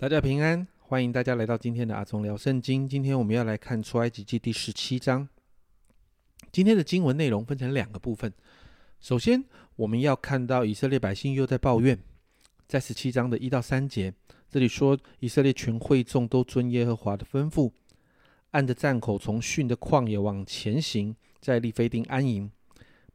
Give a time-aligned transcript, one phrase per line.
[0.00, 2.88] 大家平安，欢迎大家来到今天的阿聪聊圣经。
[2.88, 5.28] 今天我们要来看出埃及记第十七章。
[6.52, 8.32] 今天的经文内容分成两个部分。
[9.00, 11.98] 首先，我们要看到以色列百姓又在抱怨，
[12.68, 14.14] 在十七章的一到三节，
[14.48, 17.72] 这里说以色列全会众都遵耶和华的吩咐，
[18.52, 22.48] 按着战口从逊的旷野往前行，在利非定安营。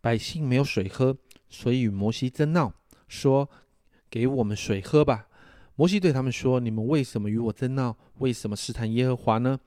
[0.01, 1.15] 百姓没有水喝，
[1.49, 2.73] 所以与摩西争闹，
[3.07, 3.49] 说
[4.11, 5.29] ：“给我们水喝吧。”
[5.75, 7.97] 摩西对他们说：“你们为什么与我争闹？
[8.19, 9.59] 为什么试探耶和华呢？”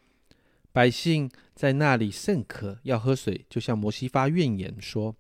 [0.73, 5.17] 百姓在那里甚渴，要喝水，就向摩西发怨言，说：“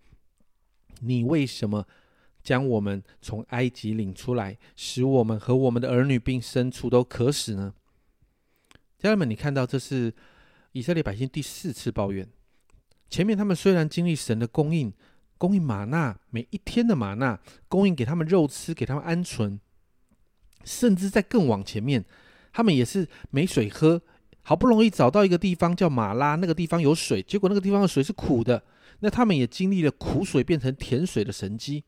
[1.01, 1.87] 你为什么
[2.43, 7.75] 将我们从埃及领出来，使我们和我们的儿女并牲畜都渴死呢？”
[8.99, 10.15] 家人们，你看到这是
[10.73, 12.29] 以色列百姓第四次抱怨。
[13.11, 14.93] 前面他们虽然经历神的供应，
[15.39, 19.59] 供应玛纳每一天的玛纳，供应给他们肉吃，给他们鹌鹑。
[20.67, 22.05] 甚至在更往前面，
[22.53, 24.03] 他们也是没水喝，
[24.43, 28.63] 好不容易找到一个地方叫马拉，那个地方有水，结果那个地方的水是苦的。
[29.01, 31.85] 那他们也经历了苦水变成甜水的神迹。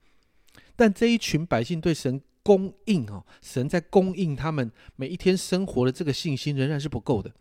[0.77, 7.33] 但这一群百姓对神供应哦，神在供应他们每一天生活的这个信心仍然是不够的。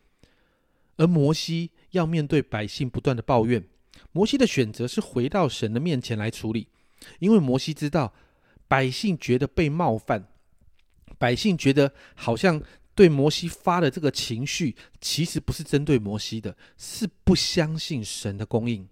[0.95, 3.63] 而摩西要面对百姓不断的抱怨，
[4.11, 6.69] 摩西的选择是回到神的面前来处理，
[7.19, 8.13] 因为摩西知道
[8.67, 10.27] 百姓觉得被冒犯。
[11.17, 12.61] 百姓觉得好像
[12.93, 18.87] 对摩西发的这个情绪，其实不是针对摩西的，是不相信神的供应。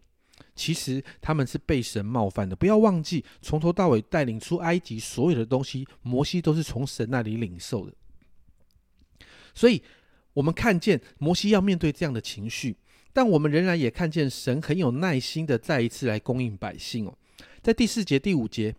[0.55, 2.55] 其实他们是被神冒犯的。
[2.55, 7.93] 不要忘记，从头到尾带领出埃及所有的东西，摩西都是从神那里领受的。
[9.53, 9.81] 所以，
[10.33, 12.77] 我们看见摩西要面对这样的情绪，
[13.11, 17.17] 但我们仍然也看见神很有耐心的再一次来供应百姓哦。
[17.61, 18.75] 在第四节、第五节。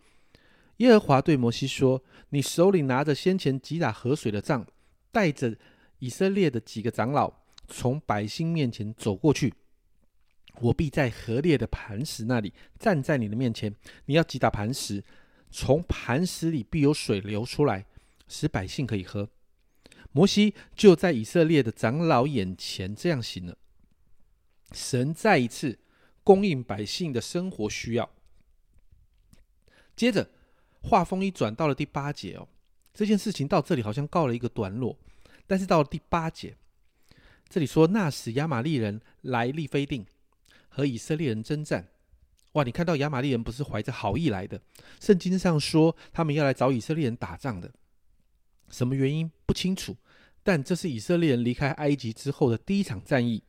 [0.77, 4.63] 耶和华对摩西说：“你手里拿着先前击打河水的杖，
[5.11, 5.57] 带着
[5.97, 7.33] 以色列的几个长老，
[7.67, 9.53] 从百姓面前走过去。
[10.59, 13.75] 我必在河裂的磐石那里站在你的面前。
[14.05, 15.03] 你要击打磐石，
[15.49, 17.87] 从磐石里必有水流出来，
[18.27, 19.27] 使百姓可以喝。”
[20.13, 23.57] 摩西就在以色列的长老眼前这样行了。
[24.73, 25.79] 神再一次
[26.23, 28.11] 供应百姓的生活需要。
[29.95, 30.29] 接着。
[30.87, 32.47] 话锋一转，到了第八节哦，
[32.93, 34.97] 这件事情到这里好像告了一个段落。
[35.45, 36.55] 但是到了第八节，
[37.49, 40.05] 这里说那时亚玛利人来利非定
[40.67, 41.87] 和以色列人征战。
[42.53, 44.59] 哇，你看到亚玛利人不是怀着好意来的，
[44.99, 47.71] 圣经上说他们要来找以色列人打仗的。
[48.69, 49.95] 什么原因不清楚，
[50.43, 53.43] 但这是以色列人离开埃及之后的第一场战役。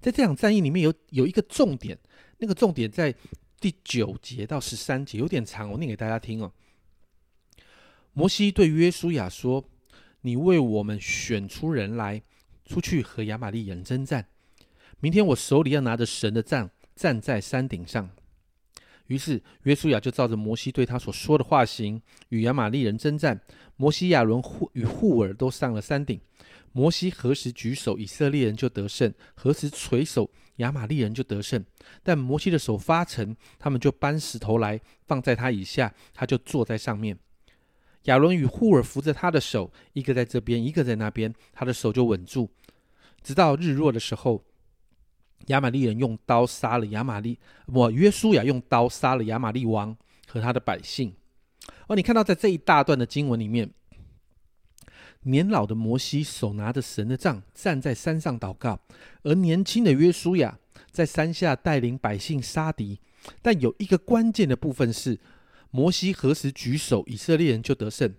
[0.00, 1.98] 在这场战役里面有有一个重点，
[2.38, 3.14] 那个重点在
[3.58, 6.52] 第九节到十三节，有点长，我念给大家听哦。
[8.20, 9.64] 摩西对约书亚说
[10.20, 12.20] ：“你为我们选出人来，
[12.66, 14.26] 出去和亚玛利人征战。
[14.98, 18.10] 明天我手里要拿着神的杖，站在山顶上。”
[19.08, 23.40] 于是约书亚就照着摩西对他所说的话行，与亚玛利人征战。
[23.76, 24.42] 摩西、亚伦
[24.74, 26.20] 与户尔都上了山顶。
[26.72, 31.64] 摩西何时举手，以色列人就得胜；何时垂手，亚玛利人就得胜。
[32.02, 37.18] 但摩西的手发沉，他们就搬石头来放在他以下，他就坐在上面。
[38.04, 42.48] 亚伦与户尔扶着他的手，一个在这边，一个在那边，他的手就稳住。
[43.22, 44.42] 直到日落的时候，
[45.48, 49.94] 亚玛利人用刀杀了亚玛利，我约书亚用刀杀了亚玛利王
[50.26, 51.14] 和他的百姓。
[51.88, 53.70] 哦，你看到在这一大段的经文里面，
[55.24, 58.80] 年老的摩西手拿着神的杖站在山上祷告，
[59.24, 60.58] 而年轻的约书亚
[60.90, 62.98] 在山下带领百姓杀敌。
[63.42, 65.20] 但有一个关键的部分是。
[65.70, 68.10] 摩西何时举手，以色列人就得胜；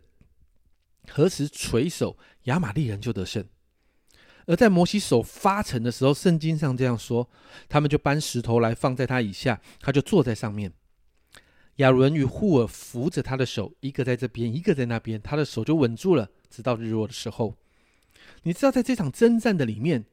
[1.10, 3.46] 何时垂手，亚玛利人就得胜。
[4.46, 7.30] 而在摩西手发沉的时候，圣经上这样说：
[7.70, 10.74] 他们就搬石头来放在他以下，他就坐在上面。
[11.76, 17.56] 亚伦与户尔扶着他的手，一个在这边，一个在那边，他的手就稳住了，直到日落的时候。
[18.44, 20.06] 你知道，在这场征战的里面。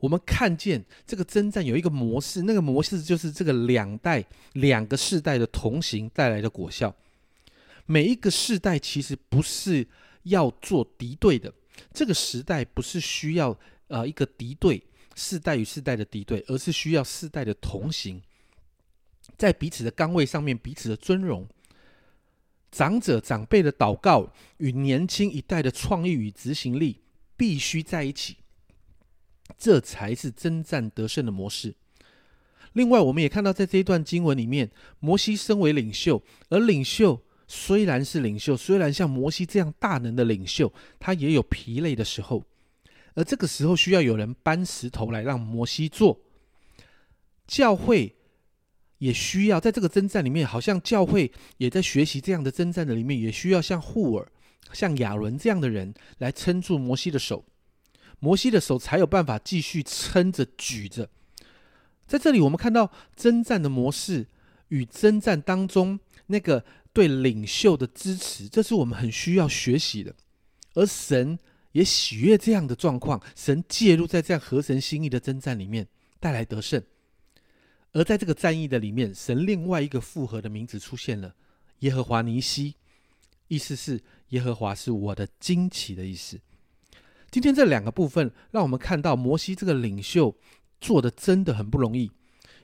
[0.00, 6.94] 我们看见这个征战有一个模式，那个模式就是这个两代、两个世代的同行带来的果效。
[7.86, 9.86] 每一个世代其实不是
[10.24, 11.52] 要做敌对的，
[11.92, 13.56] 这个时代不是需要
[13.88, 14.82] 呃一个敌对
[15.14, 18.20] 世代与世代的敌对，而是需要世代的同行，
[19.38, 21.46] 在彼此的岗位上面彼此的尊荣，
[22.72, 27.00] 长者长辈的祷告与年轻一代的创意与执行力
[27.36, 28.36] 必须在一起。
[29.58, 31.74] 这才是征战得胜的模式。
[32.72, 34.70] 另外，我们也看到，在这一段经文里面，
[35.00, 37.18] 摩西身为领袖，而领袖
[37.48, 42.44] 虽然是领袖，虽然像摩西这样大能的领袖，他也有疲累的时候。
[43.14, 46.20] 而这个时候需要有人搬石头来让摩西做。
[47.46, 48.14] 教会
[48.98, 54.30] 也需要在这个征战里面，好像教会也在学习这样的征战的里面，也需要像户尔、
[54.74, 57.42] 像亚伦这样的人来撑住摩西的手，
[58.18, 61.08] 摩西的手才有办法继续撑着举着。
[62.06, 64.26] 在这里，我们看到征战的模式
[64.68, 70.14] 与征战当中那个对领袖的支持，这是我们很需要学习的。
[70.74, 71.38] 而神。
[71.72, 75.86] 也喜悦这样的状况，神介入在这样合神心意的征战里面，
[76.18, 76.82] 带来得胜。
[77.92, 81.34] 而在这个战役的里面，神另外一个复合的名字出现了——
[81.80, 82.76] 耶和华尼西，
[83.48, 86.40] 意思是耶和华是我的惊奇的意思。
[87.36, 90.34] 今天这两个部分，让我们看到摩西这个领袖
[90.80, 92.10] 做的真的很不容易，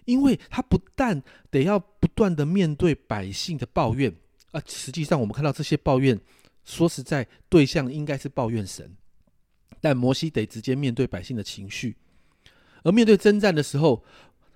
[0.07, 4.17] 因为他不但得要不断的面对百姓的抱怨，
[4.53, 6.19] 啊，实际上我们看到这些抱怨，
[6.65, 8.97] 说实在，对象应该是抱怨神。
[9.83, 11.99] 但摩西得直接面对百姓的情绪，
[12.83, 14.03] 而面对征战的时候，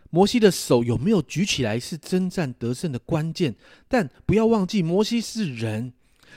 [0.09, 3.55] 摩西的手有没有举起来是征战得胜的关键。
[3.87, 5.93] 但不要忘记，摩西是人，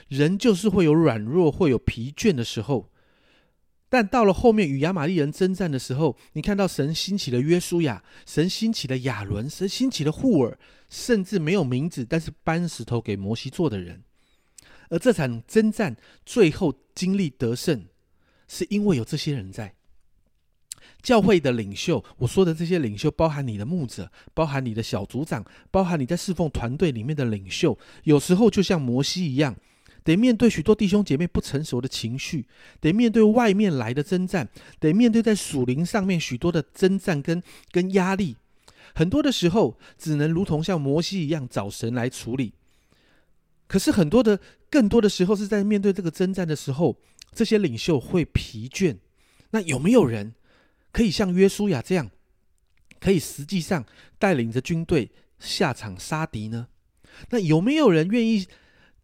[0.10, 2.90] 人就是会有软弱、会有疲倦的时候。
[3.90, 10.58] 但到了后面与亚玛利人征战的时候，你看到神兴起了约书亚，神兴起了亚伦，神兴起了户尔，
[10.90, 14.04] 甚至没有名字，但是搬石头给摩西做的人。
[14.90, 17.86] 而这场征战最后经历得胜。
[18.52, 19.76] 是因为有这些人在
[21.04, 27.78] 教会的领袖，我说的这些领袖，包含你的牧者，包含你的小组长，包含你在侍奉团队里面的领袖。
[28.06, 29.56] 有时候就像摩西一样，
[30.04, 32.46] 得面对许多弟兄姐妹不成熟的情绪，
[32.80, 34.50] 得面对外面来的征战，
[34.80, 37.42] 得面对在属灵上面许多的征战跟
[37.72, 38.38] 跟压力。
[38.96, 42.54] 很多的时候，只能如同像摩西一样找神来处理。
[43.68, 46.98] 可是很多的更多的时候，是在面对这个征战的时候。
[47.32, 48.98] 这些领袖会疲倦，
[49.52, 50.34] 那有没有人
[50.92, 52.10] 可以像约书亚这样，
[53.00, 53.86] 可以实际上
[54.18, 56.70] 带领着军队下场杀敌呢？
[57.30, 58.48] 那有没有人愿意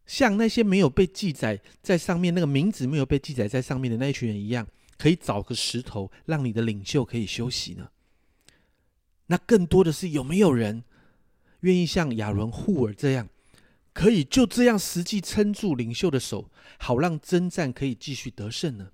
[0.06, 4.68] 像那些没有被记载在上面那个名字没有被记载在上面的那一群人一样，
[4.98, 7.90] 可以找个石头让你的领袖可以休息呢？
[9.28, 10.84] 那更多的是有没有人
[11.62, 13.28] 愿意像亚伦、户尔这样？
[13.94, 18.92] 可以就这样实际撑住领袖的手，好让征战可以继续得胜呢。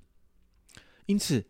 [1.07, 1.43] 因此，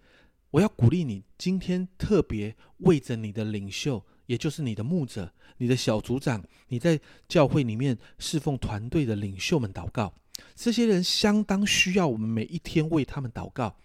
[0.51, 6.97] 我要鼓励你，今天特别为着你的领袖，也就是你的牧者、你的小组长、你在
[7.27, 10.13] 教会里面侍奉团队的领袖们祷告。
[10.55, 13.75] 这些人相当需要我们每一天为他们祷告。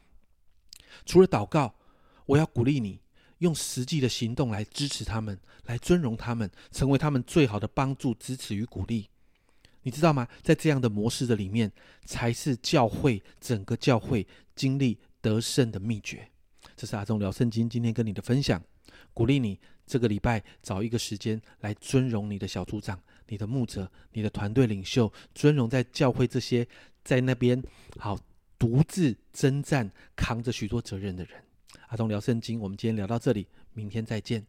[1.04, 1.74] 除了祷告，
[2.26, 3.00] 我要鼓励你
[3.38, 9.08] 用实际的行动来支持他们，来尊荣他们，成为他们最好的帮助、支持与鼓励。
[9.82, 10.28] 你知道吗？
[10.44, 11.72] 在这样的模式的里面，
[12.04, 16.30] 才是教会整个教会经历得胜的秘诀。
[16.76, 18.62] 这是阿忠聊圣经今天跟你的分享，
[19.12, 26.66] 鼓励你这个礼拜找一个时间来尊荣你的小组长、你的牧者、你的团队领袖，尊荣在教会这些
[27.04, 27.62] 在那边
[27.98, 28.18] 好
[28.58, 31.40] 独自征战、扛着许多责任的人。
[31.88, 34.44] 阿东聊圣经，我们今天聊到这里，明天再见。